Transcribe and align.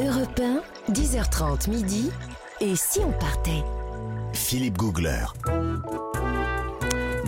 Europe 0.00 0.40
1, 0.40 0.62
10h30 0.92 1.70
midi. 1.70 2.12
Et 2.60 2.76
si 2.76 3.00
on 3.00 3.10
partait? 3.10 3.64
Philippe 4.32 4.78
Googler. 4.78 5.26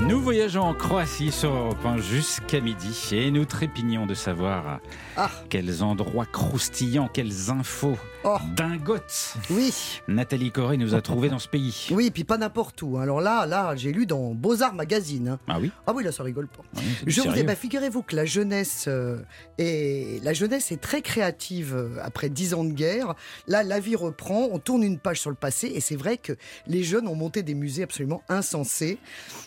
Nous 0.09 0.21
voyageons 0.21 0.63
en 0.63 0.75
Croatie 0.75 1.31
sur 1.31 1.53
Europe 1.53 1.85
1 1.85 1.99
jusqu'à 1.99 2.61
midi 2.61 3.09
et 3.13 3.31
nous 3.31 3.45
trépignons 3.45 4.07
de 4.07 4.15
savoir 4.15 4.81
Ah. 5.17 5.31
quels 5.49 5.83
endroits 5.83 6.27
croustillants, 6.27 7.09
quelles 7.13 7.51
infos 7.51 7.97
Oh. 8.25 8.37
dingotes 8.55 9.35
Oui, 9.51 9.73
Nathalie 10.09 10.51
Corée 10.51 10.77
nous 10.77 10.95
a 10.95 11.01
trouvé 11.01 11.29
dans 11.31 11.39
ce 11.39 11.49
pays. 11.49 11.89
oui, 11.91 12.11
puis 12.11 12.25
pas 12.25 12.37
n'importe 12.39 12.83
où. 12.83 12.99
Alors 12.99 13.21
là, 13.23 13.47
là, 13.47 13.75
j'ai 13.77 13.93
lu 13.93 14.05
dans 14.07 14.35
Beaux-Arts 14.35 14.75
Magazine. 14.75 15.29
hein. 15.29 15.39
Ah 15.49 15.59
oui 15.61 15.71
Ah 15.87 15.93
oui, 15.95 16.05
là, 16.05 16.13
ça 16.13 16.23
rigole 16.23 16.49
pas. 16.49 16.63
Oui, 16.77 16.83
Je 17.07 17.21
vous 17.23 17.33
dis, 17.33 17.43
bah, 17.45 17.55
figurez-vous 17.55 18.03
que 18.03 18.15
la 18.17 18.27
jeunesse, 18.27 18.87
euh, 18.89 19.19
est, 19.59 20.23
la 20.23 20.33
jeunesse 20.35 20.71
est 20.73 20.81
très 20.81 21.01
créative 21.03 21.75
euh, 21.75 21.97
après 22.03 22.29
dix 22.29 22.53
ans 22.53 22.65
de 22.65 22.73
guerre. 22.73 23.15
Là, 23.47 23.63
la 23.63 23.81
vie 23.81 23.97
reprend, 23.97 24.49
on 24.53 24.59
tourne 24.59 24.83
une 24.83 24.99
page 24.99 25.21
sur 25.21 25.31
le 25.31 25.37
passé, 25.37 25.69
et 25.75 25.81
c'est 25.81 25.97
vrai 25.97 26.19
que 26.19 26.35
les 26.67 26.83
jeunes 26.83 27.09
ont 27.09 27.15
monté 27.17 27.43
des 27.43 27.55
musées 27.55 27.85
absolument 27.85 28.23
insensés. 28.29 28.99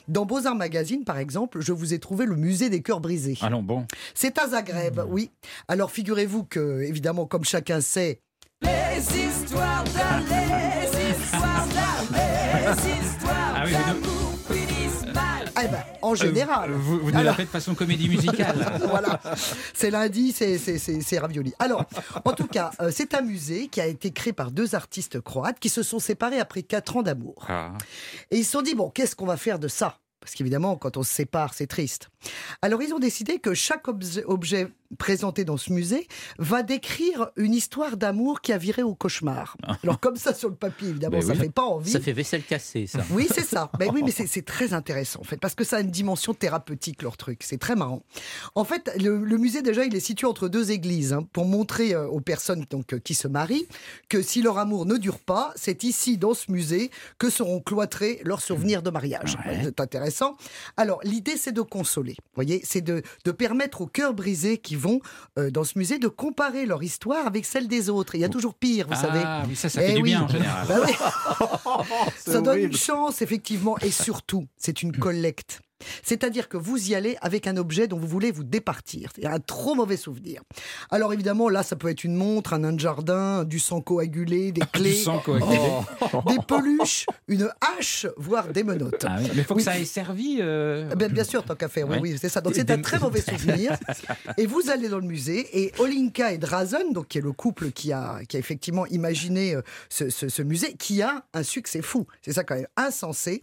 Dans 0.07 0.25
Beaux-Arts 0.43 0.55
Magazine, 0.55 1.05
par 1.05 1.19
exemple, 1.19 1.61
je 1.61 1.71
vous 1.71 1.93
ai 1.93 1.99
trouvé 1.99 2.25
le 2.25 2.35
musée 2.35 2.69
des 2.69 2.81
cœurs 2.81 2.99
brisés. 2.99 3.37
Allons 3.41 3.63
bon. 3.63 3.85
C'est 4.13 4.37
à 4.37 4.49
Zagreb, 4.49 4.99
oui. 5.07 5.31
Alors 5.69 5.89
figurez-vous 5.89 6.43
que, 6.43 6.81
évidemment, 6.81 7.25
comme 7.25 7.45
chacun 7.45 7.79
sait, 7.79 8.19
Les 8.61 8.69
histoires 8.99 9.83
d'amour, 9.85 10.27
les 10.81 11.11
histoires 11.11 11.67
d'amour, 11.67 12.75
les 12.75 12.91
histoires 12.91 13.53
Ah 13.55 13.63
oui, 13.65 13.71
vous 13.71 13.93
d'amour 13.93 14.33
finissent 14.51 15.13
mal. 15.15 15.51
eh 15.63 15.67
ben, 15.69 15.83
en 16.01 16.13
général. 16.15 16.71
Euh, 16.71 16.75
Vous, 16.77 16.99
vous 16.99 17.11
nous 17.11 17.23
la 17.23 17.33
faites 17.33 17.47
façon 17.49 17.73
comédie 17.73 18.09
musicale. 18.09 18.55
voilà, 18.89 19.19
c'est 19.73 19.91
lundi, 19.91 20.33
c'est- 20.33 20.57
c'est 20.57 20.77
c'est- 20.77 20.99
c'est 21.01 21.19
ravioli. 21.19 21.53
Alors, 21.59 21.85
en 22.25 22.33
tout 22.33 22.47
cas, 22.47 22.71
euh, 22.81 22.91
c'est 22.93 23.13
un 23.15 23.21
musée 23.21 23.67
qui 23.69 23.79
a 23.79 23.85
été 23.87 24.11
créé 24.11 24.33
par 24.33 24.51
deux 24.51 24.75
artistes 24.75 25.21
croates 25.21 25.59
qui 25.61 25.69
se 25.69 25.83
sont 25.83 25.99
séparés 25.99 26.39
après 26.39 26.63
quatre 26.63 26.97
ans 26.97 27.01
d'amour. 27.01 27.45
Ah. 27.47 27.71
Et 28.29 28.39
ils 28.39 28.43
se 28.45 28.51
sont 28.51 28.61
dit, 28.61 28.75
bon, 28.75 28.89
qu'est-ce 28.89 29.15
qu'on 29.15 29.25
va 29.25 29.37
faire 29.37 29.57
de 29.59 29.69
ça? 29.69 29.99
Parce 30.23 30.35
qu'évidemment, 30.35 30.77
quand 30.77 30.95
on 30.95 31.03
se 31.03 31.11
sépare, 31.11 31.53
c'est 31.53 31.67
triste. 31.67 32.09
Alors, 32.61 32.81
ils 32.81 32.93
ont 32.93 32.99
décidé 32.99 33.39
que 33.39 33.53
chaque 33.53 33.89
objet, 33.89 34.67
présenté 34.97 35.45
dans 35.45 35.57
ce 35.57 35.71
musée 35.71 36.07
va 36.37 36.63
décrire 36.63 37.29
une 37.35 37.53
histoire 37.53 37.97
d'amour 37.97 38.41
qui 38.41 38.53
a 38.53 38.57
viré 38.57 38.83
au 38.83 38.95
cauchemar. 38.95 39.55
Alors, 39.83 39.99
comme 39.99 40.15
ça, 40.15 40.33
sur 40.33 40.49
le 40.49 40.55
papier, 40.55 40.89
évidemment, 40.89 41.17
Ben 41.19 41.21
ça 41.27 41.33
oui. 41.33 41.39
fait 41.39 41.51
pas 41.51 41.63
envie. 41.63 41.91
Ça 41.91 41.99
fait 41.99 42.13
vaisselle 42.13 42.43
cassée, 42.43 42.87
ça. 42.87 42.99
Oui, 43.11 43.27
c'est 43.33 43.45
ça. 43.45 43.71
Ben 43.79 43.89
oui, 43.93 44.01
mais 44.03 44.11
c'est 44.27 44.45
très 44.45 44.73
intéressant 44.73 45.19
en 45.21 45.23
fait, 45.23 45.37
parce 45.37 45.55
que 45.55 45.63
ça 45.63 45.77
a 45.77 45.79
une 45.81 45.91
dimension 45.91 46.33
thérapeutique 46.33 47.01
leur 47.01 47.17
truc. 47.17 47.41
C'est 47.43 47.57
très 47.59 47.75
marrant. 47.75 48.03
En 48.55 48.63
fait, 48.63 48.91
le, 48.99 49.23
le 49.23 49.37
musée 49.37 49.61
déjà, 49.61 49.85
il 49.85 49.95
est 49.95 49.99
situé 49.99 50.27
entre 50.27 50.47
deux 50.47 50.71
églises 50.71 51.13
hein, 51.13 51.27
pour 51.33 51.45
montrer 51.45 51.93
euh, 51.93 52.07
aux 52.07 52.19
personnes 52.21 52.65
donc 52.69 52.93
euh, 52.93 52.99
qui 52.99 53.13
se 53.13 53.27
marient 53.27 53.67
que 54.09 54.21
si 54.21 54.41
leur 54.41 54.57
amour 54.57 54.85
ne 54.85 54.97
dure 54.97 55.19
pas, 55.19 55.51
c'est 55.55 55.83
ici 55.83 56.17
dans 56.17 56.33
ce 56.33 56.51
musée 56.51 56.91
que 57.17 57.29
seront 57.29 57.59
cloîtrés 57.61 58.19
leurs 58.23 58.41
souvenirs 58.41 58.81
de 58.83 58.89
mariage. 58.89 59.37
Ouais. 59.45 59.59
C'est 59.63 59.79
intéressant. 59.79 60.35
Alors 60.77 60.99
l'idée, 61.03 61.37
c'est 61.37 61.51
de 61.51 61.61
consoler. 61.61 62.13
Vous 62.19 62.35
voyez, 62.35 62.61
c'est 62.63 62.81
de, 62.81 63.01
de 63.25 63.31
permettre 63.31 63.81
aux 63.81 63.87
cœurs 63.87 64.13
brisés 64.13 64.57
qui 64.57 64.75
vont 64.83 64.99
euh, 65.39 65.49
dans 65.49 65.63
ce 65.63 65.77
musée 65.79 65.97
de 65.97 66.07
comparer 66.07 66.65
leur 66.65 66.83
histoire 66.83 67.25
avec 67.25 67.45
celle 67.45 67.67
des 67.67 67.89
autres. 67.89 68.15
Et 68.15 68.17
il 68.19 68.21
y 68.21 68.25
a 68.25 68.29
toujours 68.29 68.53
pire, 68.55 68.87
vous 68.89 68.95
savez. 68.99 69.21
Ah 69.23 69.43
oui, 69.47 69.55
ça, 69.55 69.69
ça 69.69 69.81
Eh 69.83 69.87
fait 69.87 69.93
du 69.93 70.01
oui. 70.01 70.09
bien 70.09 70.23
en 70.23 70.27
général. 70.27 70.67
Bah 70.67 70.75
oui. 70.85 70.93
Ça 72.17 72.41
donne 72.41 72.59
une 72.59 72.75
chance, 72.75 73.21
effectivement. 73.21 73.77
Et 73.79 73.91
surtout, 73.91 74.45
c'est 74.57 74.83
une 74.83 74.91
collecte. 74.95 75.61
C'est-à-dire 76.03 76.49
que 76.49 76.57
vous 76.57 76.89
y 76.91 76.95
allez 76.95 77.17
avec 77.21 77.47
un 77.47 77.57
objet 77.57 77.87
dont 77.87 77.97
vous 77.97 78.07
voulez 78.07 78.31
vous 78.31 78.43
départir. 78.43 79.11
C'est 79.15 79.25
un 79.25 79.39
trop 79.39 79.75
mauvais 79.75 79.97
souvenir. 79.97 80.41
Alors 80.91 81.13
évidemment, 81.13 81.49
là, 81.49 81.63
ça 81.63 81.75
peut 81.75 81.89
être 81.89 82.03
une 82.03 82.15
montre, 82.15 82.53
un 82.53 82.59
nain 82.59 82.73
de 82.73 82.79
jardin, 82.79 83.43
du 83.43 83.59
sang 83.59 83.81
coagulé, 83.81 84.51
des 84.51 84.61
Du 84.61 84.67
clés, 84.67 84.93
sang 84.95 85.19
coagulé. 85.19 85.59
des 86.27 86.37
peluches, 86.47 87.05
une 87.27 87.49
hache, 87.61 88.07
voire 88.17 88.47
des 88.49 88.63
menottes. 88.63 89.05
Ah 89.07 89.17
oui, 89.19 89.25
Mais 89.33 89.37
il 89.39 89.43
faut 89.43 89.53
Oui. 89.55 89.63
que 89.63 89.71
ça 89.71 89.77
ait 89.79 89.85
servi. 89.85 90.37
euh, 90.41 90.89
Eh 90.91 90.95
Bien, 90.95 91.09
bien 91.09 91.23
sûr, 91.23 91.43
tant 91.43 91.55
qu'à 91.55 91.67
faire, 91.69 91.87
oui, 91.89 91.97
oui, 92.01 92.17
c'est 92.19 92.29
ça. 92.29 92.41
Donc 92.41 92.53
c'est 92.55 92.69
un 92.71 92.81
très 92.81 92.99
mauvais 92.99 93.21
souvenir. 93.29 93.77
Et 94.37 94.45
vous 94.45 94.69
allez 94.69 94.89
dans 94.89 94.99
le 94.99 95.05
musée 95.07 95.47
et 95.63 95.71
Olinka 95.79 96.31
et 96.33 96.37
Drazen, 96.37 96.93
donc 96.93 97.07
qui 97.07 97.17
est 97.17 97.21
le 97.21 97.31
couple 97.31 97.71
qui 97.71 97.91
a, 97.91 98.19
qui 98.27 98.37
a 98.37 98.39
effectivement 98.39 98.85
imaginé 98.87 99.55
euh, 99.55 99.61
ce, 99.89 100.09
ce- 100.09 100.29
ce 100.29 100.41
musée, 100.41 100.73
qui 100.75 101.01
a 101.01 101.25
un 101.33 101.43
succès 101.43 101.81
fou. 101.81 102.05
C'est 102.21 102.33
ça 102.33 102.43
quand 102.43 102.55
même 102.55 102.67
insensé. 102.77 103.41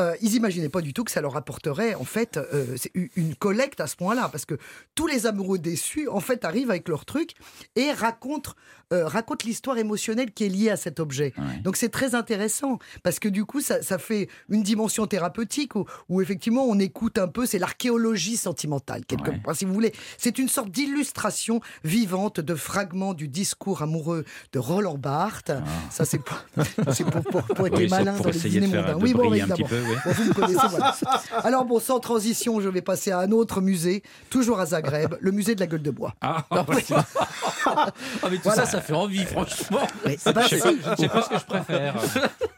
Euh, 0.00 0.14
ils 0.20 0.34
imaginaient 0.34 0.68
pas 0.68 0.80
du 0.80 0.92
tout 0.92 1.04
que 1.04 1.10
ça 1.10 1.20
leur 1.20 1.36
apporterait 1.36 1.77
en 1.98 2.04
fait 2.04 2.36
euh, 2.36 2.76
une 3.16 3.34
collecte 3.34 3.80
à 3.80 3.86
ce 3.86 3.96
point-là, 3.96 4.28
parce 4.30 4.44
que 4.44 4.54
tous 4.94 5.06
les 5.06 5.26
amoureux 5.26 5.58
déçus 5.58 6.08
en 6.08 6.20
fait 6.20 6.44
arrivent 6.44 6.70
avec 6.70 6.88
leur 6.88 7.04
truc 7.04 7.32
et 7.76 7.92
racontent 7.92 8.52
euh, 8.92 9.06
racontent 9.06 9.44
l'histoire 9.46 9.76
émotionnelle 9.76 10.32
qui 10.32 10.44
est 10.44 10.48
liée 10.48 10.70
à 10.70 10.76
cet 10.78 10.98
objet. 10.98 11.34
Ouais. 11.36 11.58
Donc 11.62 11.76
c'est 11.76 11.90
très 11.90 12.14
intéressant 12.14 12.78
parce 13.02 13.18
que 13.18 13.28
du 13.28 13.44
coup 13.44 13.60
ça, 13.60 13.82
ça 13.82 13.98
fait 13.98 14.28
une 14.48 14.62
dimension 14.62 15.06
thérapeutique 15.06 15.74
où, 15.76 15.84
où 16.08 16.22
effectivement 16.22 16.64
on 16.64 16.78
écoute 16.78 17.18
un 17.18 17.28
peu, 17.28 17.44
c'est 17.44 17.58
l'archéologie 17.58 18.36
sentimentale 18.38 19.04
quelque 19.04 19.28
Ouais. 19.30 19.40
part 19.44 19.54
si 19.54 19.66
vous 19.66 19.74
voulez. 19.74 19.92
C'est 20.16 20.38
une 20.38 20.48
sorte 20.48 20.70
d'illustration 20.70 21.60
vivante 21.84 22.40
de 22.40 22.54
fragments 22.54 23.12
du 23.12 23.28
discours 23.28 23.82
amoureux 23.82 24.24
de 24.52 24.58
Roland 24.58 24.96
Barthes. 24.96 25.52
Ça 25.90 26.04
c'est 26.06 26.18
pour, 26.18 26.38
pour, 27.10 27.22
pour, 27.22 27.42
pour 27.44 27.66
être 27.66 27.78
Ah. 27.78 28.12
Oui, 28.14 28.16
pour 28.16 28.24
dans 28.26 28.30
les 28.30 28.38
de 28.38 28.48
dîners 28.48 28.68
faire 28.68 28.82
mondains. 28.82 28.98
de 28.98 29.02
Oui, 29.02 29.12
bon, 29.12 29.32
un 29.42 29.48
petit 29.48 29.64
peu. 29.64 29.80
oui. 29.82 29.96
Bon, 30.04 30.12
vous 30.12 30.24
me 30.24 30.32
connaissez, 30.32 30.66
voilà. 30.70 30.96
Alors 31.44 31.64
bon, 31.68 31.78
sans 31.80 32.00
transition, 32.00 32.60
je 32.60 32.68
vais 32.68 32.82
passer 32.82 33.10
à 33.12 33.20
un 33.20 33.30
autre 33.30 33.60
musée, 33.60 34.02
toujours 34.30 34.58
à 34.60 34.66
Zagreb, 34.66 35.14
le 35.20 35.30
musée 35.30 35.54
de 35.54 35.60
la 35.60 35.66
gueule 35.66 35.82
de 35.82 35.90
bois. 35.90 36.14
Ah, 36.20 36.44
Ah, 37.66 37.86
mais 38.30 38.36
tout 38.36 38.42
Voilà. 38.44 38.64
ça, 38.64 38.72
ça 38.72 38.80
fait 38.80 38.94
envie, 38.94 39.24
franchement. 39.24 39.80
Ah 40.24 40.32
bah, 40.32 40.42
je 40.42 40.56
sais 40.56 40.60
si. 40.60 40.76
pas, 40.76 40.94
je 40.96 41.02
sais 41.02 41.08
pas 41.08 41.22
ce 41.22 41.28
que 41.28 41.38
je 41.38 41.44
préfère. 41.44 41.94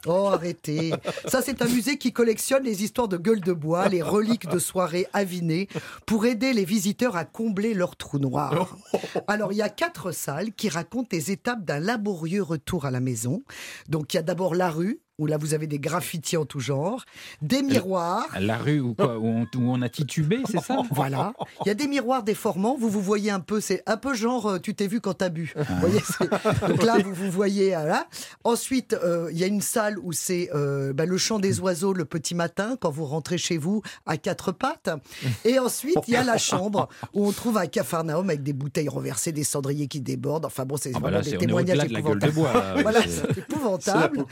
Oh, 0.06 0.28
arrêtez. 0.32 0.94
Ça, 1.26 1.42
c'est 1.42 1.60
un 1.60 1.66
musée 1.66 1.98
qui 1.98 2.10
collectionne 2.10 2.62
les 2.64 2.82
histoires 2.82 3.06
de 3.06 3.18
gueule 3.18 3.42
de 3.42 3.52
bois, 3.52 3.86
les 3.90 4.00
reliques 4.00 4.48
de 4.48 4.58
soirées 4.58 5.06
avinées, 5.12 5.68
pour 6.06 6.24
aider 6.24 6.54
les 6.54 6.64
visiteurs 6.64 7.16
à 7.16 7.26
combler 7.26 7.74
leur 7.74 7.96
trou 7.96 8.18
noir. 8.18 8.78
Alors, 9.28 9.52
il 9.52 9.56
y 9.56 9.62
a 9.62 9.68
quatre 9.68 10.10
salles 10.10 10.52
qui 10.54 10.70
racontent 10.70 11.08
les 11.12 11.30
étapes 11.32 11.66
d'un 11.66 11.80
laborieux 11.80 12.42
retour 12.42 12.86
à 12.86 12.90
la 12.90 13.00
maison. 13.00 13.42
Donc, 13.90 14.14
il 14.14 14.16
y 14.16 14.20
a 14.20 14.22
d'abord 14.22 14.54
la 14.54 14.70
rue, 14.70 15.00
où 15.20 15.26
là, 15.26 15.36
vous 15.36 15.54
avez 15.54 15.66
des 15.68 15.78
graffitis 15.78 16.36
en 16.36 16.44
tout 16.44 16.58
genre, 16.60 17.04
des 17.42 17.62
miroirs. 17.62 18.26
La 18.40 18.56
rue 18.58 18.80
où, 18.80 18.94
quoi, 18.94 19.18
où, 19.18 19.26
on, 19.26 19.42
où 19.42 19.48
on 19.72 19.80
a 19.82 19.88
titubé, 19.88 20.38
c'est 20.50 20.60
ça? 20.60 20.78
Voilà. 20.90 21.32
Il 21.64 21.68
y 21.68 21.70
a 21.70 21.74
des 21.74 21.86
miroirs 21.86 22.22
déformants. 22.24 22.76
Vous 22.78 22.88
vous 22.88 23.00
voyez 23.02 23.30
un 23.30 23.38
peu. 23.40 23.60
C'est 23.60 23.82
un 23.86 23.96
peu 23.96 24.14
genre 24.14 24.46
euh, 24.48 24.58
tu 24.58 24.74
t'es 24.74 24.86
vu 24.88 25.00
quand 25.00 25.14
t'as 25.14 25.28
bu. 25.28 25.52
Vous 25.56 25.76
voyez. 25.80 26.00
c'est- 26.00 26.68
Donc 26.68 26.82
là, 26.82 26.96
vous 26.98 27.14
vous 27.14 27.30
voyez. 27.30 27.76
euh, 27.76 27.84
Là. 27.84 28.06
Ensuite, 28.44 28.94
euh, 28.94 29.28
il 29.32 29.38
y 29.38 29.44
a 29.44 29.46
une 29.46 29.60
salle 29.60 29.98
où 30.02 30.12
c'est 30.12 30.50
euh, 30.54 30.92
bah, 30.92 31.04
le 31.06 31.16
chant 31.18 31.38
des 31.38 31.60
oiseaux 31.60 31.92
le 31.92 32.04
petit 32.04 32.34
matin 32.34 32.76
quand 32.80 32.90
vous 32.90 33.04
rentrez 33.04 33.36
chez 33.38 33.58
vous 33.58 33.82
à 34.06 34.16
quatre 34.16 34.52
pattes. 34.52 34.90
Et 35.44 35.58
ensuite, 35.58 35.98
il 36.08 36.14
y 36.14 36.16
a 36.16 36.24
la 36.24 36.38
chambre 36.38 36.88
où 37.14 37.26
on 37.26 37.32
trouve 37.32 37.58
un 37.58 37.66
capharnaüm 37.66 38.28
avec 38.30 38.42
des 38.42 38.52
bouteilles 38.54 38.88
renversées, 38.88 39.32
des 39.32 39.44
cendriers 39.44 39.86
qui 39.88 40.00
débordent. 40.00 40.46
Enfin 40.46 40.64
bon, 40.64 40.76
c'est 40.76 40.92
Ah 40.94 40.98
bah 41.00 41.10
vraiment 41.10 41.22
des 41.24 41.36
témoignages 41.36 41.78
au-delà 41.78 41.88
de 41.88 41.92
la 41.94 42.00
gueule 42.02 42.18
de 42.18 42.26
épouvantables. 42.26 42.52
bois. 42.54 42.62
là, 42.64 42.74
oui, 42.76 42.82
Voilà, 42.82 43.00
c'est 43.02 43.38
épouvantable. 43.38 44.24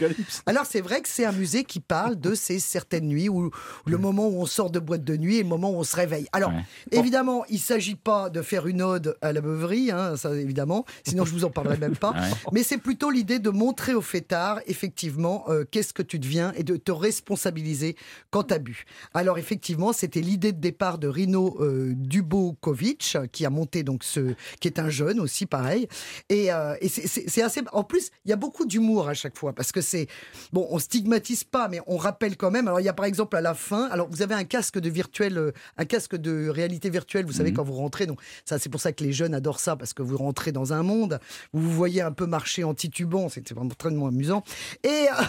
Alors 0.46 0.64
c'est 0.66 0.77
vrai 0.80 1.00
que 1.02 1.08
c'est 1.08 1.24
un 1.24 1.32
musée 1.32 1.64
qui 1.64 1.80
parle 1.80 2.18
de 2.18 2.34
ces 2.34 2.58
certaines 2.58 3.06
nuits 3.08 3.28
où 3.28 3.50
le 3.86 3.98
moment 3.98 4.28
où 4.28 4.40
on 4.40 4.46
sort 4.46 4.70
de 4.70 4.78
boîte 4.78 5.04
de 5.04 5.16
nuit 5.16 5.36
et 5.36 5.42
le 5.42 5.48
moment 5.48 5.70
où 5.70 5.76
on 5.76 5.84
se 5.84 5.96
réveille. 5.96 6.26
Alors 6.32 6.50
Ouais. 6.50 6.64
évidemment, 6.92 7.44
il 7.48 7.58
s'agit 7.58 7.94
pas 7.96 8.30
de 8.30 8.42
faire 8.42 8.66
une 8.66 8.82
ode 8.82 9.16
à 9.22 9.32
la 9.32 9.40
beuverie, 9.40 9.90
hein, 9.90 10.16
ça 10.16 10.34
évidemment, 10.34 10.84
sinon 11.06 11.24
je 11.24 11.32
vous 11.32 11.44
en 11.44 11.50
parlerai 11.50 11.76
même 11.78 11.96
pas. 11.96 12.12
Ouais. 12.18 12.30
Mais 12.52 12.62
c'est 12.62 12.78
plutôt 12.78 13.10
l'idée 13.10 13.38
de 13.38 13.50
montrer 13.50 13.94
au 13.94 14.00
fêtard 14.00 14.60
effectivement 14.66 15.44
euh, 15.48 15.64
qu'est-ce 15.70 15.92
que 15.92 16.02
tu 16.02 16.18
deviens 16.18 16.52
et 16.56 16.62
de 16.64 16.76
te 16.76 16.90
responsabiliser 16.92 17.96
quand 18.30 18.44
tu 18.44 18.54
as 18.54 18.58
bu. 18.58 18.84
Alors 19.14 19.38
effectivement, 19.38 19.92
c'était 19.92 20.20
l'idée 20.20 20.52
de 20.52 20.60
départ 20.60 20.98
de 20.98 21.08
Rino 21.08 21.56
euh, 21.60 21.92
Dubokovic 21.94 23.16
qui 23.32 23.44
a 23.46 23.50
monté 23.50 23.82
donc 23.82 24.04
ce 24.04 24.34
qui 24.60 24.68
est 24.68 24.78
un 24.78 24.90
jeune 24.90 25.20
aussi 25.20 25.46
pareil 25.46 25.88
et, 26.28 26.52
euh, 26.52 26.74
et 26.80 26.88
c'est- 26.88 27.06
c'est 27.06 27.28
c'est 27.28 27.42
assez 27.42 27.60
en 27.72 27.84
plus, 27.84 28.10
il 28.24 28.30
y 28.30 28.32
a 28.32 28.36
beaucoup 28.36 28.64
d'humour 28.64 29.08
à 29.08 29.14
chaque 29.14 29.36
fois 29.36 29.52
parce 29.52 29.72
que 29.72 29.80
c'est 29.80 30.06
bon, 30.52 30.57
on 30.70 30.78
stigmatise 30.78 31.44
pas 31.44 31.68
mais 31.68 31.80
on 31.86 31.96
rappelle 31.96 32.36
quand 32.36 32.50
même. 32.50 32.68
Alors 32.68 32.80
il 32.80 32.84
y 32.84 32.88
a 32.88 32.92
par 32.92 33.06
exemple 33.06 33.36
à 33.36 33.40
la 33.40 33.54
fin, 33.54 33.88
alors 33.90 34.08
vous 34.10 34.22
avez 34.22 34.34
un 34.34 34.44
casque 34.44 34.78
de 34.78 34.90
virtuel 34.90 35.38
euh, 35.38 35.52
un 35.76 35.84
casque 35.84 36.16
de 36.16 36.48
réalité 36.48 36.90
virtuelle, 36.90 37.26
vous 37.26 37.32
savez 37.32 37.52
quand 37.52 37.64
vous 37.64 37.74
rentrez 37.74 38.06
donc 38.06 38.20
ça 38.44 38.58
c'est 38.58 38.68
pour 38.68 38.80
ça 38.80 38.92
que 38.92 39.04
les 39.04 39.12
jeunes 39.12 39.34
adorent 39.34 39.60
ça 39.60 39.76
parce 39.76 39.94
que 39.94 40.02
vous 40.02 40.16
rentrez 40.16 40.52
dans 40.52 40.72
un 40.72 40.82
monde 40.82 41.20
où 41.52 41.60
vous 41.60 41.72
voyez 41.72 42.02
un 42.02 42.12
peu 42.12 42.26
marcher 42.26 42.64
en 42.64 42.74
titubant, 42.74 43.28
c'est 43.28 43.52
vraiment 43.52 43.70
très 43.70 43.88
amusant. 43.88 44.42
Et 44.84 44.88
euh, 44.88 45.22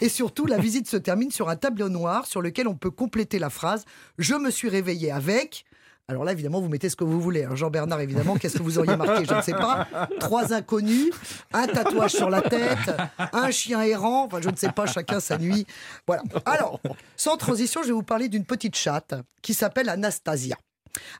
Et 0.00 0.08
surtout, 0.08 0.46
la 0.46 0.58
visite 0.58 0.88
se 0.88 0.96
termine 0.96 1.30
sur 1.30 1.48
un 1.48 1.56
tableau 1.56 1.88
noir 1.88 2.26
sur 2.26 2.42
lequel 2.42 2.68
on 2.68 2.74
peut 2.74 2.90
compléter 2.90 3.38
la 3.38 3.50
phrase 3.50 3.84
Je 4.18 4.34
me 4.34 4.50
suis 4.50 4.68
réveillé 4.68 5.10
avec. 5.10 5.64
Alors 6.06 6.24
là, 6.24 6.32
évidemment, 6.32 6.60
vous 6.60 6.68
mettez 6.68 6.90
ce 6.90 6.96
que 6.96 7.04
vous 7.04 7.18
voulez. 7.18 7.44
hein. 7.44 7.54
Jean-Bernard, 7.54 8.00
évidemment, 8.00 8.36
qu'est-ce 8.36 8.58
que 8.58 8.62
vous 8.62 8.78
auriez 8.78 8.94
marqué 8.94 9.24
Je 9.24 9.32
ne 9.34 9.40
sais 9.40 9.52
pas. 9.52 9.88
Trois 10.20 10.52
inconnus, 10.52 11.10
un 11.54 11.66
tatouage 11.66 12.12
sur 12.12 12.28
la 12.28 12.42
tête, 12.42 12.92
un 13.32 13.50
chien 13.50 13.80
errant. 13.82 14.24
Enfin, 14.26 14.40
je 14.42 14.50
ne 14.50 14.56
sais 14.56 14.70
pas, 14.70 14.84
chacun 14.84 15.18
sa 15.20 15.38
nuit. 15.38 15.66
Voilà. 16.06 16.22
Alors, 16.44 16.78
sans 17.16 17.38
transition, 17.38 17.82
je 17.82 17.88
vais 17.88 17.94
vous 17.94 18.02
parler 18.02 18.28
d'une 18.28 18.44
petite 18.44 18.76
chatte 18.76 19.14
qui 19.40 19.54
s'appelle 19.54 19.88
Anastasia. 19.88 20.56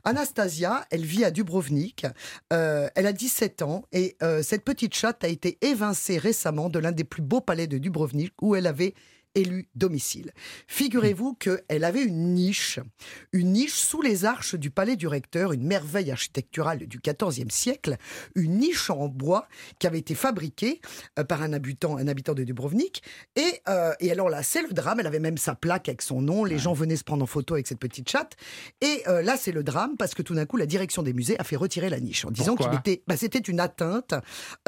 Anastasia, 0.05 0.87
elle 0.91 1.05
vit 1.05 1.25
à 1.25 1.31
Dubrovnik. 1.31 2.07
Euh, 2.53 2.89
elle 2.95 3.07
a 3.07 3.13
17 3.13 3.63
ans 3.63 3.85
et 3.93 4.17
euh, 4.23 4.43
cette 4.43 4.65
petite 4.65 4.95
chatte 4.95 5.25
a 5.25 5.29
été 5.29 5.59
évincée 5.63 6.19
récemment 6.19 6.69
de 6.69 6.79
l'un 6.79 6.93
des 6.93 7.05
plus 7.05 7.23
beaux 7.23 7.41
palais 7.41 7.67
de 7.67 7.79
Dubrovnik 7.79 8.35
où 8.43 8.55
elle 8.55 8.67
avait 8.67 8.95
élu 9.35 9.69
domicile. 9.75 10.33
Figurez-vous 10.67 11.35
qu'elle 11.35 11.85
avait 11.85 12.03
une 12.03 12.35
niche, 12.35 12.79
une 13.33 13.53
niche 13.53 13.75
sous 13.75 14.03
les 14.03 14.25
arches 14.25 14.55
du 14.55 14.71
palais 14.71 14.97
du 14.97 15.07
recteur, 15.07 15.53
une 15.53 15.67
merveille 15.67 16.11
architecturale 16.11 16.87
du 16.87 17.01
XIVe 17.01 17.51
siècle, 17.51 17.97
une 18.35 18.59
niche 18.59 18.91
en 18.91 19.09
bois 19.09 19.49
qui 19.79 19.87
avait 19.87 19.99
été 19.99 20.15
fabriquée 20.15 20.81
euh, 21.19 21.25
par 21.25 21.43
un 21.43 21.53
habitant, 21.53 21.97
un 21.97 22.09
habitant 22.09 22.35
de 22.35 22.45
Dubrovnik. 22.45 23.03
Et, 23.37 23.61
euh, 23.69 23.93
et 24.01 24.11
alors 24.11 24.29
là, 24.29 24.43
c'est 24.43 24.63
le 24.63 24.73
drame. 24.73 25.01
Elle 25.01 25.07
avait 25.07 25.19
même 25.19 25.39
sa 25.39 25.55
plaque 25.55 25.89
avec 25.89 26.03
son 26.03 26.21
nom. 26.21 26.45
Les 26.45 26.59
gens 26.59 26.73
venaient 26.73 26.97
se 26.97 27.05
prendre 27.05 27.23
en 27.23 27.27
photo 27.27 27.55
avec 27.55 27.67
cette 27.67 27.79
petite 27.79 28.09
chatte. 28.09 28.37
Et 28.81 29.03
euh, 29.09 29.23
là, 29.23 29.37
c'est 29.37 29.53
le 29.53 29.63
drame 29.63 29.97
parce 29.97 30.15
que 30.15 30.23
tout 30.23 30.35
d'un 30.35 30.47
coup, 30.47 30.57
la 30.57 30.67
direction 30.67 31.03
des 31.03 31.13
musées 31.13 31.39
a 31.39 31.45
fait 31.45 31.57
retirer 31.57 31.91
la 31.91 32.01
niche 32.01 32.25
en 32.25 32.31
disant 32.31 32.57
qu'il 32.57 32.73
était, 32.75 33.03
bah, 33.07 33.17
c'était 33.17 33.39
une 33.39 33.61
atteinte 33.61 34.15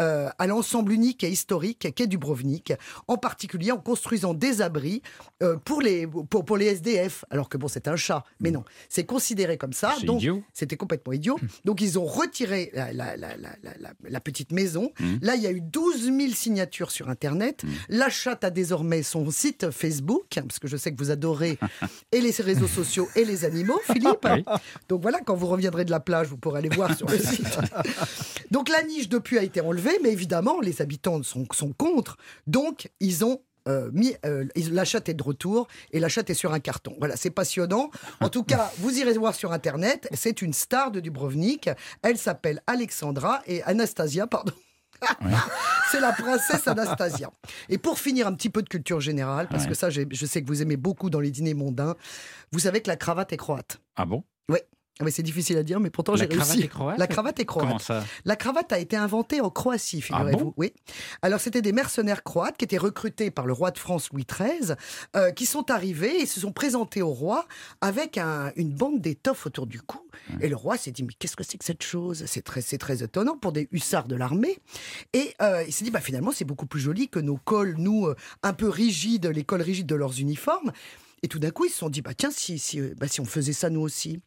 euh, 0.01 0.29
à 0.39 0.47
l'ensemble 0.47 0.93
unique 0.93 1.25
et 1.25 1.31
historique 1.31 1.89
qu'est 1.95 2.07
Dubrovnik, 2.07 2.73
en 3.09 3.17
particulier 3.17 3.73
en 3.73 3.79
construisant 3.79 4.35
des 4.35 4.56
abris 4.63 5.03
euh, 5.43 5.57
pour, 5.57 5.81
les, 5.83 6.07
pour, 6.07 6.45
pour 6.45 6.57
les 6.57 6.67
SDF. 6.67 7.25
Alors 7.31 7.49
que 7.49 7.57
bon, 7.57 7.69
c'est 7.69 7.89
un 7.89 7.97
chat, 7.97 8.25
mais 8.41 8.51
non, 8.51 8.65
c'est 8.89 9.05
considéré 9.05 9.57
comme 9.59 9.73
ça. 9.73 9.95
Donc, 10.05 10.19
idiot. 10.21 10.43
c'était 10.53 10.77
complètement 10.77 11.13
idiot. 11.13 11.39
Donc, 11.65 11.81
ils 11.81 11.99
ont 11.99 12.05
retiré 12.07 12.71
la, 12.75 12.93
la- 12.93 13.17
la- 13.17 14.21
petite 14.21 14.51
maison. 14.53 14.91
Mhm. 14.99 15.19
Là, 15.23 15.37
il 15.37 15.43
y 15.43 15.47
a 15.47 15.53
eu 15.53 15.61
12 15.61 16.05
000 16.05 16.17
signatures 16.33 16.91
sur 16.91 17.09
Internet. 17.09 17.63
La 17.89 18.09
chatte 18.09 18.45
a 18.45 18.51
désormais 18.51 19.03
son 19.03 19.31
site 19.31 19.71
Facebook, 19.71 20.25
parce 20.35 20.59
que 20.59 20.67
je 20.69 20.77
sais 20.77 20.93
que 20.93 20.99
vous 20.99 21.11
adorez 21.11 21.59
et 22.13 22.21
les 22.21 22.31
réseaux 22.33 22.67
sociaux 22.67 23.09
et 23.15 23.25
les 23.25 23.45
animaux, 23.45 23.79
Philippe. 23.93 24.27
Oui. 24.31 24.45
Donc 24.89 25.03
voilà, 25.03 25.21
quand 25.21 25.35
vous 25.37 25.47
reviendrez 25.47 25.85
de 25.85 25.91
la 25.91 26.01
plage, 26.01 26.27
vous 26.29 26.37
pourrez 26.39 26.59
aller 26.59 26.69
voir 26.71 26.97
sur 26.97 27.09
le 27.09 27.19
site. 27.21 27.47
Donc 28.51 28.69
la 28.69 28.83
niche 28.83 29.09
depuis 29.09 29.39
a 29.39 29.43
été 29.43 29.61
enlevée, 29.61 29.99
mais 30.03 30.11
évidemment, 30.13 30.61
les 30.61 30.83
habitants 30.83 31.23
sont, 31.23 31.47
sont 31.53 31.73
contre. 31.73 32.17
Donc 32.47 32.91
ils 33.01 33.25
ont 33.25 33.41
euh, 33.67 33.91
mis, 33.93 34.15
euh, 34.25 34.45
la 34.71 34.85
chatte 34.85 35.09
est 35.09 35.15
de 35.15 35.23
retour 35.23 35.69
et 35.93 36.01
la 36.01 36.09
chatte 36.09 36.31
est 36.31 36.35
sur 36.35 36.53
un 36.53 36.61
carton. 36.61 36.95
Voilà, 36.99 37.17
c'est 37.17 37.31
passionnant. 37.31 37.91
En 38.21 38.29
tout 38.29 38.43
cas, 38.45 38.71
vous 38.79 38.99
irez 38.99 39.13
voir 39.19 39.35
sur 39.35 39.53
Internet. 39.53 40.09
C'est 40.15 40.43
une 40.43 40.53
star 40.53 40.91
de 40.91 41.01
Dubrovnik. 41.01 41.69
Elle 42.03 42.19
s'appelle 42.19 42.63
Alexandra 42.67 43.43
et 43.47 43.63
Anastasia, 43.65 44.27
pardon. 44.27 44.53
C'est 45.91 46.01
la 46.01 46.13
princesse 46.13 46.67
Anastasia. 46.67 47.31
Et 47.69 47.79
pour 47.79 47.99
finir, 47.99 48.27
un 48.27 48.35
petit 48.35 48.49
peu 48.51 48.63
de 48.63 48.69
culture 48.69 49.01
générale, 49.01 49.47
parce 49.49 49.65
Ouais. 49.65 49.69
que 49.71 49.75
ça, 49.75 49.91
je 49.91 50.27
sais 50.27 50.43
que 50.43 50.47
vous 50.47 50.63
aimez 50.63 50.77
beaucoup 50.77 51.11
dans 51.11 51.21
les 51.21 51.31
dîners 51.31 51.55
mondains. 51.55 51.97
Vous 52.53 52.61
savez 52.61 52.81
que 52.81 52.89
la 52.89 52.97
cravate 52.97 53.33
est 53.33 53.37
croate. 53.37 53.79
Ah 53.97 54.05
bon? 54.07 54.25
Ouais, 55.03 55.11
c'est 55.11 55.23
difficile 55.23 55.59
à 55.59 55.63
dire, 55.63 55.79
mais 55.79 55.91
pourtant 55.91 56.13
La 56.13 56.21
j'ai 56.21 56.29
cravate 56.29 56.49
réussi. 56.49 56.65
est 56.65 56.69
croate 56.69 56.99
La 56.99 57.07
cravate 57.07 57.39
est 57.39 57.45
croate. 57.45 57.67
Comment 57.67 57.79
ça? 57.79 58.03
La 58.25 58.35
cravate 58.35 58.73
a 58.73 58.79
été 58.79 58.97
inventée 58.97 59.43
en 59.43 59.51
Croatie, 59.51 60.01
figurez-vous. 60.01 60.39
Ah 60.39 60.45
bon? 60.45 60.55
oui. 60.57 60.73
Alors, 61.21 61.39
c'était 61.39 61.61
des 61.61 61.73
mercenaires 61.73 62.23
croates 62.23 62.57
qui 62.57 62.65
étaient 62.65 62.79
recrutés 62.79 63.31
par 63.31 63.47
le 63.47 63.53
roi 63.53 63.71
de 63.73 63.79
France 63.79 64.09
Louis 64.13 64.25
XIII, 64.25 64.75
euh, 65.15 65.33
qui 65.33 65.45
sont 65.45 65.71
arrivés 65.71 66.23
et 66.23 66.25
se 66.27 66.41
sont 66.41 66.53
présentés 66.53 67.03
au 67.03 67.11
roi 67.11 67.47
avec 67.83 68.17
un- 68.17 68.53
une 68.57 68.71
bande 68.73 69.03
d'étoffe 69.03 69.45
autour 69.47 69.67
du 69.67 69.83
cou. 69.83 70.01
Et 70.41 70.49
le 70.49 70.57
roi 70.57 70.79
s'est 70.79 70.93
dit, 70.93 71.03
mais 71.03 71.13
qu'est-ce 71.19 71.37
que 71.37 71.45
c'est 71.45 71.59
que 71.59 71.65
cette 71.67 71.83
chose? 71.83 72.25
C'est 72.27 72.43
très, 72.43 72.63
c'est 72.63 72.79
très 72.79 73.03
étonnant 73.03 73.37
pour 73.37 73.53
des 73.53 73.69
hussards 73.73 74.09
de 74.09 74.17
l'armée. 74.17 74.59
Et 75.13 75.35
euh, 75.43 75.63
il 75.67 75.75
s'est 75.75 75.85
dit, 75.85 75.91
bah, 75.91 76.01
finalement, 76.01 76.33
c'est 76.33 76.47
beaucoup 76.47 76.65
plus 76.67 76.81
joli 76.81 77.11
que 77.11 77.19
nos 77.19 77.37
cols, 77.37 77.75
nous, 77.77 78.07
euh, 78.07 78.17
un 78.43 78.55
peu 78.55 78.69
rigides, 78.71 79.27
les 79.27 79.45
cols 79.45 79.61
rigides 79.61 79.87
de 79.87 79.95
leurs 79.95 80.19
uniformes. 80.21 80.73
Et 81.23 81.29
tout 81.29 81.39
d'un 81.39 81.51
coup, 81.51 81.65
ils 81.65 81.71
se 81.71 81.79
sont 81.79 81.89
dit, 81.89 82.03
bah, 82.03 82.13
tiens, 82.15 82.31
si, 82.31 82.59
si, 82.59 82.79
euh, 82.81 82.95
bah, 82.99 83.09
si 83.09 83.21
on 83.21 83.25
faisait 83.25 83.53
ça 83.55 83.71
nous 83.71 83.81
aussi. 83.81 84.21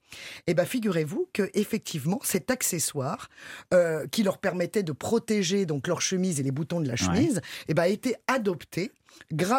Et 0.47 0.53
bien, 0.53 0.65
figurez-vous 0.65 1.30
que 1.33 1.50
effectivement, 1.53 2.19
cet 2.24 2.50
accessoire 2.51 3.30
euh, 3.74 4.07
qui 4.07 4.24
leur 4.24 4.39
permettait 4.39 4.83
de 4.83 4.91
protéger 4.91 5.65
donc 5.65 5.88
leur 5.88 6.01
chemise 6.01 6.39
et 6.39 6.44
les 6.44 6.51
boutons 6.51 6.80
de 6.81 6.88
la 6.88 6.95
chemise, 6.95 7.41
eh 7.68 7.74
ben, 7.74 7.83
a 7.83 7.88
été 7.88 8.15
adopté 8.27 8.91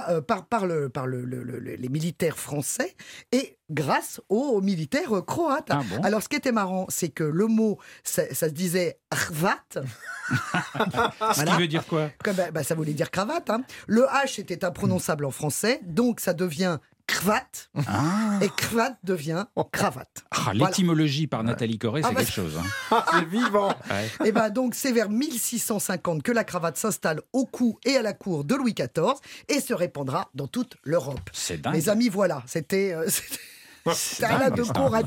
euh, 0.09 0.21
par, 0.21 0.47
par, 0.47 0.67
le, 0.67 0.89
par 0.89 1.07
le- 1.07 1.25
le- 1.25 1.43
le- 1.45 1.59
les 1.59 1.89
militaires 1.89 2.39
français 2.39 2.95
et 3.33 3.59
grâce 3.71 4.21
aux 4.29 4.61
militaires 4.61 5.23
croates. 5.27 5.69
Ah 5.71 5.83
bon? 5.89 6.03
Alors, 6.03 6.23
ce 6.23 6.29
qui 6.29 6.37
était 6.37 6.53
marrant, 6.53 6.87
c'est 6.89 7.09
que 7.11 7.25
le 7.25 7.47
mot, 7.47 7.79
ça, 8.03 8.23
ça 8.35 8.49
se 8.49 8.55
disait 8.55 8.99
hrvat, 9.13 9.57
Ce 10.31 11.35
Voilà. 11.35 11.53
qui 11.53 11.59
veut 11.61 11.69
dire 11.69 11.87
quoi? 11.87 12.11
Comme, 12.23 12.37
bah, 12.37 12.51
bah, 12.51 12.63
ça 12.65 12.75
voulait 12.75 12.93
dire 12.93 13.11
cravate. 13.11 13.51
hein. 13.51 13.63
Le 13.87 14.03
H 14.03 14.41
était 14.41 14.65
imprononçable 14.65 15.25
en 15.25 15.31
français, 15.31 15.81
donc 15.85 16.21
ça 16.21 16.33
devient 16.35 16.79
cravate, 17.11 17.71
Ah, 17.87 18.39
et 18.41 18.49
cravate 18.49 18.97
devient 19.05 19.45
cravate. 19.73 20.25
Ah, 20.31 20.37
Voilà. 20.45 20.67
L'étymologie 20.67 21.27
par 21.27 21.43
Nathalie 21.45 21.79
Corée, 21.79 22.01
Ah 22.05 22.09
c'est 22.09 22.15
bah- 22.15 22.21
quelque 22.21 22.33
chose. 22.33 22.59
hein. 22.91 23.05
C'est 23.13 23.25
vivant. 23.27 23.75
Ouais. 23.91 24.27
Et 24.29 24.33
ben 24.33 24.49
donc 24.51 24.75
c'est 24.75 24.93
vers 24.93 25.11
1650 25.11 26.23
que 26.23 26.33
la 26.33 26.45
cravate 26.45 26.77
s'installe 26.77 27.21
au 27.33 27.47
cou 27.47 27.79
et 27.85 27.97
à 27.97 28.03
la 28.03 28.13
cour 28.13 28.45
de 28.45 28.55
Louis 28.55 28.75
XIV 28.75 29.15
et 29.49 29.61
se 29.61 29.75
répandra 29.75 30.29
dans 30.35 30.47
toute 30.47 30.77
l'Europe. 30.85 31.31
C'est 31.33 31.61
dingue. 31.61 31.75
Mes 31.75 31.89
amis, 31.89 32.09
voilà, 32.09 32.43
c'était 32.47 32.93
euh, 32.95 33.07
là 33.87 34.51
dingue, 34.51 34.57
de 34.57 34.63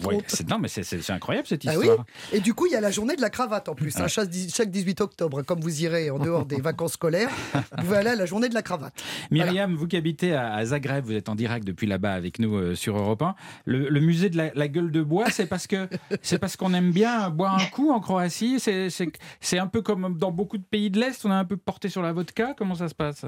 Ouais, 0.07 0.17
Non, 0.49 0.59
mais 0.59 0.67
c'est- 0.67 1.09
incroyable 1.11 1.47
cette 1.47 1.65
Ah 1.67 1.73
oui 1.77 1.85
histoire. 1.87 2.05
Et 2.31 2.39
du 2.39 2.53
coup, 2.53 2.65
il 2.65 2.71
y 2.71 2.75
a 2.75 2.81
la 2.81 2.91
journée 2.91 3.15
de 3.15 3.21
la 3.21 3.29
cravate 3.29 3.69
en 3.69 3.75
plus. 3.75 3.95
hein, 3.97 4.07
chaque, 4.07 4.29
chaque 4.53 4.71
18 4.71 5.01
octobre, 5.01 5.41
comme 5.43 5.59
vous 5.59 5.83
irez 5.83 6.09
en 6.09 6.19
dehors 6.19 6.45
des 6.45 6.59
vacances 6.61 6.93
scolaires, 6.93 7.29
vous 7.53 7.83
pouvez 7.83 7.97
aller 7.97 8.09
à 8.11 8.15
la 8.15 8.25
journée 8.25 8.49
de 8.49 8.53
la 8.53 8.61
cravate. 8.61 8.93
Myriam, 9.31 9.75
vous 9.75 9.87
qui 9.87 9.97
habitez 9.97 10.33
à, 10.33 10.63
Zagreb, 10.65 11.05
vous 11.05 11.13
êtes 11.13 11.29
en 11.29 11.35
direct 11.35 11.65
depuis 11.65 11.87
là-bas 11.87 12.13
avec 12.13 12.39
nous 12.39 12.55
euh, 12.55 12.75
sur 12.75 12.97
Europe 12.97 13.21
1. 13.21 13.35
Le, 13.65 13.89
le 13.89 13.99
musée 13.99 14.29
de 14.29 14.37
la, 14.37 14.51
la 14.55 14.67
gueule 14.67 14.91
de 14.91 15.01
bois, 15.01 15.29
c'est 15.29 15.45
parce 15.47 15.67
que 15.67 15.87
c'est 16.21 16.39
parce 16.39 16.55
qu'on 16.57 16.73
aime 16.73 16.91
bien 16.91 17.29
boire 17.29 17.55
un 17.61 17.65
coup 17.65 17.91
en 17.91 17.99
Croatie. 17.99 18.59
C'est 18.59 19.59
un 19.59 19.67
peu 19.67 19.81
comme 19.81 20.17
dans 20.17 20.31
beaucoup 20.31 20.57
de 20.57 20.63
pays 20.63 20.89
de 20.89 20.99
l'Est, 20.99 21.25
on 21.25 21.31
a 21.31 21.35
un 21.35 21.45
peu 21.45 21.57
porté 21.57 21.89
sur 21.89 22.01
la 22.01 22.11
vodka. 22.13 22.53
Comment 22.57 22.75
ça 22.75 22.87
se 22.87 22.95
passe? 22.95 23.25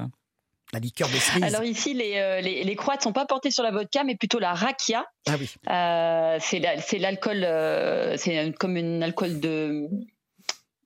La 0.75 0.80
liqueur 0.81 1.07
de 1.07 1.13
cerise. 1.16 1.42
Alors 1.45 1.63
ici, 1.63 1.94
les, 1.94 2.18
euh, 2.18 2.42
les, 2.42 2.66
les 2.66 2.75
Croates 2.75 3.01
sont 3.01 3.13
pas 3.13 3.25
portés 3.25 3.50
sur 3.50 3.63
la 3.63 3.72
vodka, 3.72 4.04
mais 4.04 4.16
plutôt 4.18 4.39
la 4.39 4.54
rakia. 4.54 5.06
Ah 5.25 5.36
oui. 5.39 5.50
Euh, 5.69 6.38
c'est 6.42 6.60
la- 6.60 6.81
c'est 6.81 6.98
l'alcool, 6.98 7.45
euh, 7.45 8.18
c'est 8.18 8.54
comme 8.60 8.75
un 8.75 9.01
alcool 9.01 9.39
de. 9.39 9.88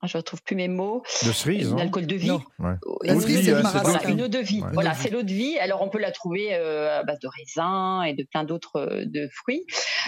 Ah, 0.02 0.06
Je 0.06 0.16
ne 0.16 0.20
retrouve 0.22 0.42
plus 0.42 0.56
mes 0.56 0.68
mots. 0.68 1.02
De 1.26 1.32
cerise, 1.32 1.68
Un 1.68 1.76
non 1.76 1.78
alcool 1.82 2.06
de 2.06 2.14
vie. 2.16 2.30
Ouais. 2.30 2.40
Une 3.04 3.14
La 3.14 3.20
cerise, 3.20 3.40
vie, 3.40 3.50
voilà, 3.50 4.08
une 4.08 4.22
eau 4.22 4.28
de 4.28 4.38
vie. 4.38 4.62
Ouais. 4.62 4.68
Voilà, 4.72 4.94
c'est 4.94 5.10
l'eau 5.10 5.22
de 5.22 5.30
vie. 5.32 5.58
Alors 5.58 5.82
on 5.82 5.90
peut 5.90 5.98
la 5.98 6.10
trouver 6.10 6.54
euh, 6.54 7.00
à 7.00 7.02
base 7.02 7.18
de 7.18 7.28
raisins 7.28 8.02
et 8.06 8.14
de 8.14 8.24
plein 8.30 8.44
d'autres 8.44 8.76
euh, 8.76 9.04
de 9.04 9.28
fruits. 9.34 9.64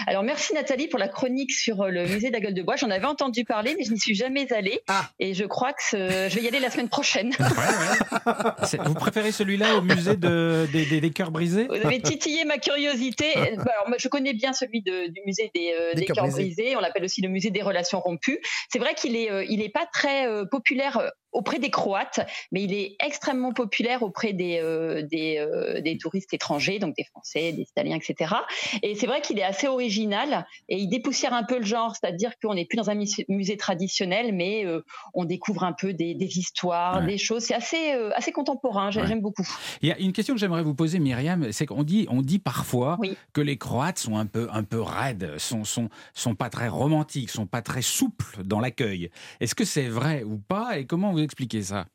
Alors 0.07 0.23
merci 0.23 0.53
Nathalie 0.55 0.87
pour 0.87 0.97
la 0.99 1.07
chronique 1.07 1.51
sur 1.51 1.81
euh, 1.83 1.89
le 1.89 2.05
musée 2.07 2.29
de 2.29 2.33
la 2.33 2.39
gueule 2.39 2.55
de 2.55 2.63
bois. 2.63 2.75
J'en 2.75 2.89
avais 2.89 3.05
entendu 3.05 3.45
parler, 3.45 3.75
mais 3.77 3.83
je 3.85 3.91
n'y 3.91 3.99
suis 3.99 4.15
jamais 4.15 4.51
allée. 4.51 4.81
Ah. 4.87 5.09
Et 5.19 5.33
je 5.35 5.45
crois 5.45 5.73
que 5.73 5.83
je 5.91 6.33
vais 6.35 6.41
y 6.41 6.47
aller 6.47 6.59
la 6.59 6.71
semaine 6.71 6.89
prochaine. 6.89 7.31
Vous 8.85 8.93
préférez 8.95 9.31
celui-là 9.31 9.77
au 9.77 9.81
musée 9.81 10.15
de- 10.15 10.67
des, 10.71 10.85
des- 10.85 11.01
des 11.01 11.09
cœurs 11.11 11.31
brisés? 11.31 11.67
Vous 11.67 11.75
avez 11.75 12.01
titillé 12.01 12.45
ma 12.45 12.57
curiosité. 12.57 13.25
Bah, 13.57 13.71
Alors, 13.75 13.89
moi, 13.89 13.97
je 13.99 14.07
connais 14.07 14.33
bien 14.33 14.53
celui 14.53 14.81
de- 14.81 15.07
du 15.11 15.21
musée 15.25 15.51
des, 15.53 15.73
euh, 15.77 15.93
Des 15.93 16.01
des 16.01 16.05
cœurs 16.05 16.15
cœurs 16.15 16.27
brisés. 16.27 16.43
brisés. 16.55 16.75
On 16.75 16.79
l'appelle 16.79 17.03
aussi 17.03 17.21
le 17.21 17.29
musée 17.29 17.51
des 17.51 17.61
relations 17.61 17.99
rompues. 17.99 18.39
C'est 18.71 18.79
vrai 18.79 18.93
qu'il 18.95 19.15
est, 19.15 19.29
euh, 19.31 19.45
il 19.47 19.61
est 19.61 19.69
pas 19.69 19.82
très 19.85 20.27
euh, 20.27 20.45
populaire 20.45 20.97
euh, 20.97 21.09
auprès 21.33 21.59
des 21.59 21.69
Croates, 21.69 22.19
mais 22.51 22.63
il 22.63 22.73
est 22.73 22.95
extrêmement 23.03 23.51
populaire 23.53 24.03
auprès 24.03 24.33
des, 24.33 24.59
euh, 24.61 25.01
des, 25.01 25.37
euh, 25.39 25.81
des 25.81 25.97
touristes 25.97 26.33
étrangers, 26.33 26.79
donc 26.79 26.95
des 26.95 27.03
Français, 27.03 27.51
des 27.51 27.63
Italiens, 27.63 27.97
etc. 27.97 28.35
Et 28.81 28.95
c'est 28.95 29.07
vrai 29.07 29.21
qu'il 29.21 29.39
est 29.39 29.43
assez 29.43 29.67
original 29.67 30.45
et 30.69 30.77
il 30.77 30.87
dépoussière 30.87 31.33
un 31.33 31.43
peu 31.43 31.57
le 31.59 31.65
genre, 31.65 31.95
c'est-à-dire 31.95 32.31
qu'on 32.41 32.53
n'est 32.53 32.65
plus 32.65 32.77
dans 32.77 32.89
un 32.89 32.95
mus- 32.95 33.25
musée 33.29 33.57
traditionnel, 33.57 34.33
mais 34.33 34.65
euh, 34.65 34.81
on 35.13 35.25
découvre 35.25 35.63
un 35.63 35.73
peu 35.73 35.93
des, 35.93 36.13
des 36.13 36.37
histoires, 36.39 36.99
Ouais. 36.99 37.07
des 37.07 37.17
choses. 37.17 37.43
C'est 37.43 37.53
assez, 37.55 37.91
assez 38.15 38.31
contemporain. 38.31 38.91
Ouais. 38.93 39.07
J'aime 39.07 39.21
beaucoup. 39.21 39.47
Il 39.81 39.89
y 39.89 39.91
a 39.91 39.97
une 39.99 40.13
question 40.13 40.33
que 40.35 40.39
j'aimerais 40.39 40.63
vous 40.63 40.75
poser, 40.75 40.99
Myriam, 40.99 41.51
c'est 41.51 41.65
qu'on 41.65 41.83
dit, 41.83 42.05
on 42.09 42.21
dit 42.21 42.39
parfois 42.39 42.97
Oui. 42.99 43.17
que 43.33 43.41
les 43.41 43.57
Croates 43.57 43.99
sont 43.99 44.17
un 44.17 44.25
peu, 44.25 44.47
un 44.51 44.63
peu 44.63 44.81
raides, 44.81 45.37
sont, 45.37 45.63
sont, 45.63 45.89
sont 46.13 46.35
pas 46.35 46.49
très 46.49 46.67
romantiques, 46.67 47.29
sont 47.29 47.47
pas 47.47 47.61
très 47.61 47.81
souples 47.81 48.43
dans 48.43 48.59
l'accueil. 48.59 49.09
Est-ce 49.39 49.55
que 49.55 49.65
c'est 49.65 49.87
vrai 49.87 50.23
ou 50.23 50.37
pas 50.37 50.77
Et 50.77 50.85
comment 50.85 51.11
vous 51.11 51.22
expliquez 51.23 51.63
ça 51.63 51.87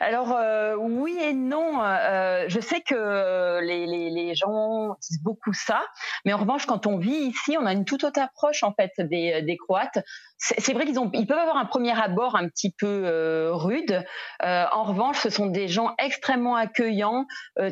Alors 0.00 0.32
euh, 0.32 0.76
oui 0.76 1.16
et 1.20 1.32
non. 1.32 1.82
Euh, 1.82 2.44
je 2.48 2.60
sais 2.60 2.80
que 2.80 3.60
les, 3.60 3.86
les, 3.86 4.10
les 4.10 4.34
gens 4.34 4.96
disent 5.00 5.22
beaucoup 5.22 5.52
ça, 5.52 5.82
mais 6.24 6.32
en 6.32 6.38
revanche, 6.38 6.66
quand 6.66 6.86
on 6.86 6.98
vit 6.98 7.10
ici, 7.10 7.56
on 7.58 7.66
a 7.66 7.72
une 7.72 7.84
toute 7.84 8.04
autre 8.04 8.20
approche 8.20 8.62
en 8.62 8.72
fait 8.72 8.92
des, 8.98 9.42
des 9.42 9.56
Croates. 9.56 9.98
C'est 10.40 10.72
vrai 10.72 10.86
qu'ils 10.86 11.00
ont, 11.00 11.10
ils 11.14 11.26
peuvent 11.26 11.38
avoir 11.38 11.56
un 11.56 11.64
premier 11.64 12.00
abord 12.00 12.36
un 12.36 12.48
petit 12.48 12.70
peu 12.70 12.86
euh, 12.86 13.50
rude. 13.52 14.04
En 14.40 14.84
revanche, 14.84 15.18
ce 15.18 15.30
sont 15.30 15.46
des 15.46 15.66
gens 15.66 15.94
extrêmement 15.98 16.54
accueillants, 16.54 17.26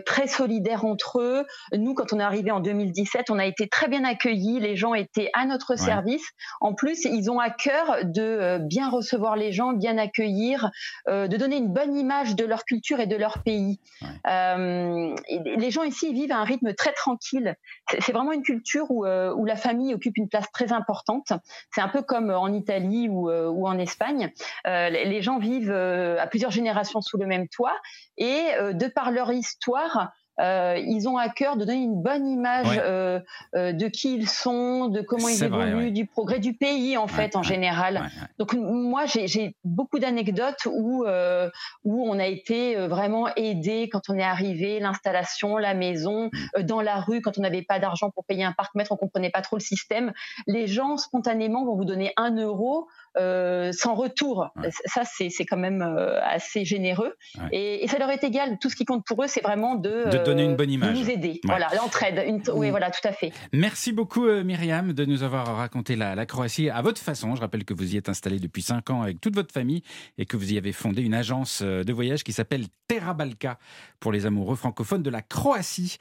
très 0.04 0.26
solidaires 0.26 0.85
entre 0.85 1.21
eux. 1.21 1.47
Nous, 1.73 1.95
quand 1.95 2.12
on 2.12 2.18
est 2.18 2.25
arrivé 2.25 2.50
en 2.50 2.59
2017, 2.59 3.30
on 3.30 3.38
a 3.38 3.47
été 3.47 3.68
très 3.68 3.87
bien 3.87 4.04
accueillis. 4.04 4.59
Les 4.59 4.75
gens 4.75 4.95
étaient 4.95 5.30
à 5.33 5.47
notre 5.47 5.78
service. 5.78 6.26
En 6.61 6.75
plus, 6.75 7.04
ils 7.04 7.30
ont 7.30 7.38
à 7.38 7.50
cœur 7.50 7.99
de 8.02 8.59
bien 8.62 8.88
recevoir 8.88 9.37
les 9.37 9.52
gens, 9.52 9.73
bien 9.73 9.97
accueillir, 9.97 10.71
de 11.06 11.37
donner 11.37 11.59
une 11.59 11.73
bonne 11.73 11.97
image 11.97 12.15
de 12.25 12.44
leur 12.44 12.64
culture 12.64 13.00
et 13.00 13.06
de 13.06 13.16
leur 13.16 13.42
pays. 13.42 13.78
Euh, 14.26 15.14
les 15.44 15.70
gens 15.70 15.82
ici 15.82 16.12
vivent 16.12 16.32
à 16.32 16.38
un 16.38 16.44
rythme 16.44 16.75
très 16.75 16.92
tranquille. 16.92 17.56
C'est 18.00 18.12
vraiment 18.12 18.32
une 18.32 18.42
culture 18.42 18.90
où, 18.90 19.04
euh, 19.04 19.32
où 19.35 19.44
la 19.44 19.56
famille 19.56 19.94
occupe 19.94 20.16
une 20.16 20.28
place 20.28 20.50
très 20.52 20.73
importante. 20.73 21.32
C'est 21.75 21.80
un 21.80 21.88
peu 21.88 22.02
comme 22.02 22.30
en 22.30 22.52
Italie 22.52 23.08
ou, 23.08 23.30
euh, 23.30 23.49
ou 23.49 23.66
en 23.66 23.78
Espagne. 23.78 24.32
Euh, 24.66 24.88
les 24.88 25.23
gens 25.23 25.38
vivent 25.38 25.70
euh, 25.70 26.20
à 26.20 26.26
plusieurs 26.26 26.50
générations 26.50 27.00
sous 27.00 27.18
le 27.18 27.26
même 27.26 27.49
toit 27.49 27.76
et 28.16 28.42
euh, 28.58 28.73
de 28.73 28.87
par 28.87 29.11
leur 29.11 29.32
histoire, 29.32 30.12
euh, 30.40 30.76
ils 30.78 31.09
ont 31.09 31.16
à 31.16 31.28
cœur 31.28 31.57
de 31.57 31.64
donner 31.64 31.83
une 31.83 32.00
bonne 32.02 32.26
image 32.28 32.66
Ouais. 32.69 32.78
euh, 32.81 33.21
euh, 33.55 33.73
de 33.73 33.87
qui 33.88 34.14
ils 34.14 34.28
sont, 34.28 34.88
de 34.88 35.00
comment 35.00 35.28
ils 35.28 35.37
vrai, 35.38 35.47
évoluent, 35.47 35.85
ouais. 35.87 35.90
du 35.90 36.07
progrès 36.07 36.38
du 36.38 36.52
pays 36.55 36.97
en 36.97 37.07
fait 37.07 37.37
en 37.37 37.43
général. 37.43 38.11
Donc 38.38 38.55
moi 38.55 39.07
j'ai 39.07 39.26
j'ai 39.28 39.55
beaucoup 39.64 39.99
d'anecdotes 39.99 40.66
où 40.71 41.05
euh, 41.05 41.49
où 41.85 42.09
on 42.09 42.19
a 42.19 42.26
été 42.26 42.76
euh, 42.76 42.88
vraiment 42.88 43.28
aidé 43.37 43.88
quand 43.90 44.09
on 44.09 44.14
est 44.19 44.23
arrivé, 44.23 44.81
l'installation, 44.81 45.57
la 45.59 45.75
maison, 45.75 46.26
Mm. 46.26 46.31
euh, 46.59 46.62
dans 46.62 46.81
la 46.81 46.97
rue 47.00 47.21
quand 47.23 47.38
on 47.38 47.43
n'avait 47.43 47.62
pas 47.62 47.78
d'argent 47.78 48.11
pour 48.11 48.25
payer 48.25 48.45
un 48.45 48.52
parc-mètre, 48.52 48.93
on 48.93 48.97
comprenait 48.97 49.31
pas 49.31 49.43
trop 49.43 49.57
le 49.57 49.61
système. 49.62 50.12
Les 50.47 50.66
gens 50.66 50.97
spontanément 50.97 51.64
vont 51.64 51.76
vous 51.76 51.85
donner 51.85 52.12
un 52.16 52.35
euro 52.37 52.88
euh, 53.18 53.73
sans 53.73 53.94
retour. 53.94 54.50
Ouais. 54.56 54.70
Ça 54.87 55.02
c'est 55.04 55.44
quand 55.44 55.56
même 55.56 55.82
euh, 55.82 56.20
assez 56.23 56.64
généreux 56.64 57.14
Ouais. 57.38 57.49
et, 57.52 57.85
et 57.85 57.88
ça 57.88 57.99
leur 57.99 58.11
est 58.11 58.25
égal. 58.25 58.58
Tout 58.61 58.70
ce 58.70 58.76
qui 58.76 58.85
compte 58.85 59.04
pour 59.06 59.23
eux 59.23 59.26
c'est 59.28 59.40
vraiment 59.42 59.75
de 59.75 60.08
De 60.11 60.25
donner 60.25 60.42
euh, 60.42 60.46
une 60.46 60.56
bonne 60.56 60.66
de 60.68 60.73
image. 60.73 60.99
nous 60.99 61.11
aider. 61.11 61.28
Ouais. 61.28 61.40
Voilà 61.44 61.68
l'entraide. 61.76 62.23
Une- 62.26 62.42
Oui 62.54 62.68
Mm. 62.68 62.70
voilà 62.70 62.90
tout 62.90 63.06
à 63.08 63.12
fait. 63.12 63.32
Merci 63.52 63.92
beaucoup 63.92 64.26
euh, 64.26 64.42
Myriam 64.44 64.92
de 64.92 65.04
nous 65.04 65.23
avoir 65.23 65.46
raconté 65.56 65.96
la, 65.96 66.14
la 66.14 66.26
Croatie 66.26 66.70
à 66.70 66.82
votre 66.82 67.00
façon. 67.00 67.35
Je 67.35 67.40
rappelle 67.40 67.64
que 67.64 67.75
vous 67.75 67.94
y 67.94 67.96
êtes 67.96 68.08
installé 68.08 68.38
depuis 68.38 68.62
5 68.62 68.90
ans 68.90 69.02
avec 69.02 69.20
toute 69.20 69.35
votre 69.35 69.52
famille 69.52 69.82
et 70.18 70.26
que 70.26 70.37
vous 70.37 70.52
y 70.52 70.58
avez 70.58 70.73
fondé 70.73 71.02
une 71.02 71.14
agence 71.14 71.61
euh, 71.62 71.82
de 71.85 71.92
voyage 71.92 72.25
qui 72.25 72.32
s'appelle 72.32 72.64
Terra 72.88 73.14
Balka 73.14 73.58
pour 74.00 74.12
les 74.12 74.26
amoureux 74.26 74.56
francophones 74.56 75.02
de 75.02 75.11
la 75.11 75.23
Croatie. 75.23 75.96